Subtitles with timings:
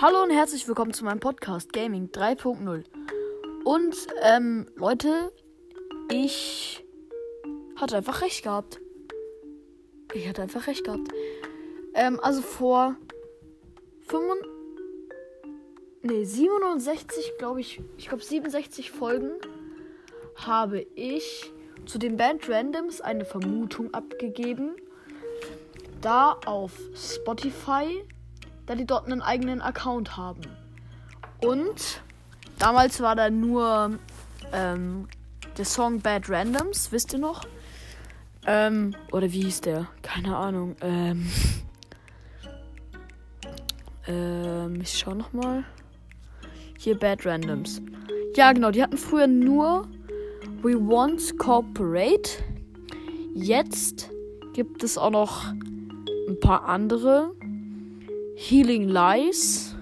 [0.00, 2.82] Hallo und herzlich willkommen zu meinem Podcast Gaming 3.0.
[3.62, 5.32] Und, ähm, Leute,
[6.10, 6.84] ich
[7.76, 8.80] hatte einfach recht gehabt.
[10.12, 11.12] Ich hatte einfach recht gehabt.
[11.94, 12.96] Ähm, also vor
[14.08, 14.34] 5,
[16.02, 19.30] nee, 67, glaube ich, ich glaube 67 Folgen
[20.34, 21.52] habe ich
[21.86, 24.74] zu den Band Randoms eine Vermutung abgegeben.
[26.00, 28.04] Da auf Spotify
[28.66, 30.42] da die dort einen eigenen Account haben.
[31.40, 32.00] Und
[32.58, 33.98] damals war da nur
[34.52, 35.08] ähm,
[35.56, 37.44] der Song Bad Randoms, wisst ihr noch?
[38.46, 39.86] Ähm, oder wie hieß der?
[40.02, 40.76] Keine Ahnung.
[40.80, 41.30] Ähm,
[44.06, 45.64] ähm, ich schau noch mal.
[46.78, 47.80] Hier Bad Randoms.
[48.36, 49.88] Ja, genau, die hatten früher nur
[50.62, 52.30] We Want Corporate.
[53.34, 54.10] Jetzt
[54.52, 55.52] gibt es auch noch
[56.28, 57.32] ein paar andere.
[58.36, 59.76] Healing Lies,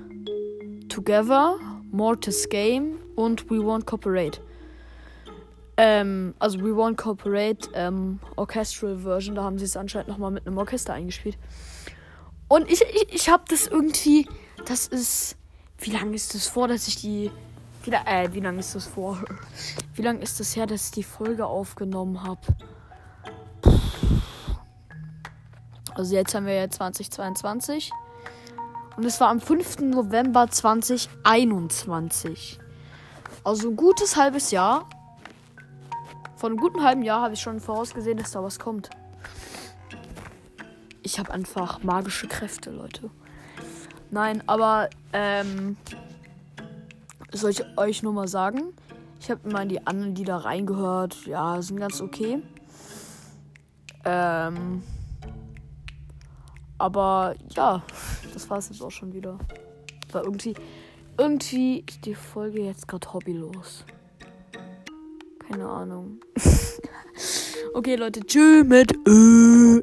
[0.88, 1.58] Together,
[1.90, 4.40] Mortis Game und We Won't Cooperate.
[5.78, 10.46] Ähm, also We Won't Cooperate, ähm, Orchestral Version, da haben sie es anscheinend nochmal mit
[10.46, 11.38] einem Orchester eingespielt.
[12.46, 14.28] Und ich, ich, ich habe das irgendwie,
[14.66, 15.36] das ist,
[15.78, 17.30] wie lange ist das vor, dass ich die,
[17.84, 19.18] wie, äh, wie lange ist das vor?
[19.94, 22.40] Wie lange ist das her, dass ich die Folge aufgenommen habe?
[25.94, 27.90] Also jetzt haben wir ja 2022.
[28.96, 29.80] Und es war am 5.
[29.80, 32.58] November 2021.
[33.44, 34.88] Also ein gutes halbes Jahr.
[36.36, 38.90] Von einem guten halben Jahr habe ich schon vorausgesehen, dass da was kommt.
[41.02, 43.10] Ich habe einfach magische Kräfte, Leute.
[44.10, 45.76] Nein, aber ähm,
[47.32, 48.74] soll ich euch nur mal sagen?
[49.20, 51.26] Ich habe mal die anderen Lieder reingehört.
[51.26, 52.42] Ja, sind ganz okay.
[54.04, 54.82] Ähm,
[56.82, 57.80] aber ja,
[58.34, 59.38] das war es jetzt auch schon wieder.
[60.10, 60.52] War irgendwie,
[61.16, 63.84] irgendwie ist die Folge jetzt gerade hobbylos.
[65.46, 66.18] Keine Ahnung.
[67.74, 69.80] okay, Leute, tschüss mit Ö.